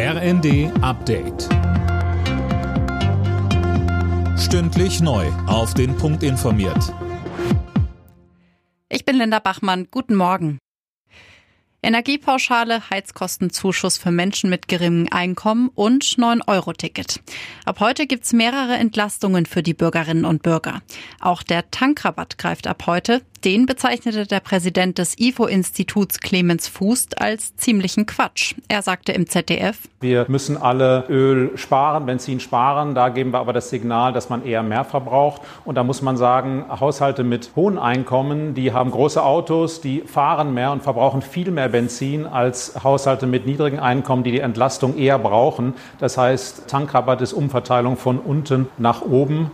[0.00, 1.48] RND Update.
[4.38, 5.26] Stündlich neu.
[5.48, 6.94] Auf den Punkt informiert.
[8.88, 9.88] Ich bin Linda Bachmann.
[9.90, 10.60] Guten Morgen.
[11.82, 17.20] Energiepauschale, Heizkostenzuschuss für Menschen mit geringem Einkommen und 9-Euro-Ticket.
[17.64, 20.80] Ab heute gibt's mehrere Entlastungen für die Bürgerinnen und Bürger.
[21.20, 23.22] Auch der Tankrabatt greift ab heute.
[23.44, 28.54] Den bezeichnete der Präsident des IFO-Instituts Clemens Fuß als ziemlichen Quatsch.
[28.66, 32.96] Er sagte im ZDF, Wir müssen alle Öl sparen, Benzin sparen.
[32.96, 35.42] Da geben wir aber das Signal, dass man eher mehr verbraucht.
[35.64, 40.52] Und da muss man sagen, Haushalte mit hohen Einkommen, die haben große Autos, die fahren
[40.52, 45.18] mehr und verbrauchen viel mehr Benzin als Haushalte mit niedrigen Einkommen, die die Entlastung eher
[45.20, 45.74] brauchen.
[46.00, 49.52] Das heißt, Tankrabatt ist Umverteilung von unten nach oben.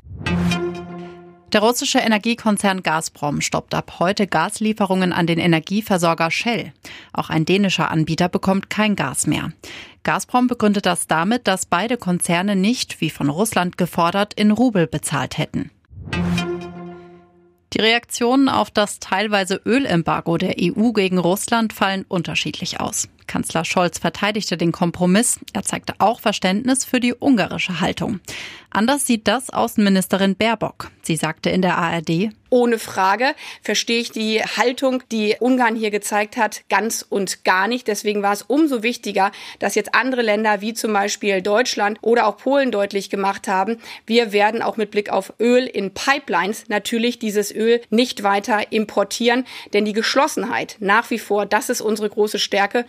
[1.54, 6.72] Der russische Energiekonzern Gazprom stoppt ab heute Gaslieferungen an den Energieversorger Shell.
[7.12, 9.52] Auch ein dänischer Anbieter bekommt kein Gas mehr.
[10.02, 15.38] Gazprom begründet das damit, dass beide Konzerne nicht, wie von Russland gefordert, in Rubel bezahlt
[15.38, 15.70] hätten.
[17.72, 23.08] Die Reaktionen auf das teilweise Ölembargo der EU gegen Russland fallen unterschiedlich aus.
[23.26, 25.38] Kanzler Scholz verteidigte den Kompromiss.
[25.52, 28.20] Er zeigte auch Verständnis für die ungarische Haltung.
[28.70, 30.90] Anders sieht das Außenministerin Baerbock.
[31.02, 36.36] Sie sagte in der ARD, ohne Frage verstehe ich die Haltung, die Ungarn hier gezeigt
[36.36, 37.88] hat, ganz und gar nicht.
[37.88, 42.36] Deswegen war es umso wichtiger, dass jetzt andere Länder wie zum Beispiel Deutschland oder auch
[42.36, 47.52] Polen deutlich gemacht haben, wir werden auch mit Blick auf Öl in Pipelines natürlich dieses
[47.52, 52.86] Öl nicht weiter importieren, denn die Geschlossenheit nach wie vor, das ist unsere große Stärke.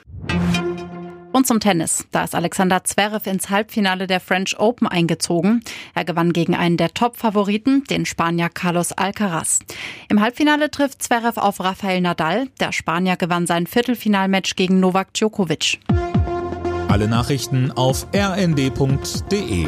[1.35, 2.07] Und zum Tennis.
[2.13, 5.65] Da ist Alexander Zverev ins Halbfinale der French Open eingezogen.
[5.93, 9.59] Er gewann gegen einen der Top-Favoriten, den Spanier Carlos Alcaraz.
[10.07, 12.47] Im Halbfinale trifft Zverev auf Rafael Nadal.
[12.61, 15.81] Der Spanier gewann sein Viertelfinalmatch gegen Novak Djokovic.
[16.87, 19.67] Alle Nachrichten auf rnd.de